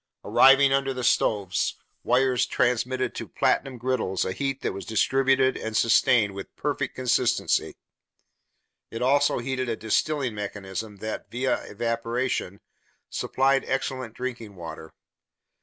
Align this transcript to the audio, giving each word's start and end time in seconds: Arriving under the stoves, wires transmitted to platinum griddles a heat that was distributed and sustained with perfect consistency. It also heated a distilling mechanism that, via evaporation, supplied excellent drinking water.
Arriving 0.25 0.73
under 0.73 0.95
the 0.95 1.03
stoves, 1.03 1.75
wires 2.01 2.47
transmitted 2.47 3.13
to 3.13 3.27
platinum 3.27 3.77
griddles 3.77 4.25
a 4.25 4.31
heat 4.31 4.63
that 4.63 4.73
was 4.73 4.83
distributed 4.83 5.55
and 5.55 5.77
sustained 5.77 6.33
with 6.33 6.55
perfect 6.55 6.95
consistency. 6.95 7.75
It 8.89 9.03
also 9.03 9.37
heated 9.37 9.69
a 9.69 9.75
distilling 9.75 10.33
mechanism 10.33 10.95
that, 11.05 11.29
via 11.29 11.61
evaporation, 11.65 12.61
supplied 13.11 13.63
excellent 13.67 14.15
drinking 14.15 14.55
water. 14.55 14.91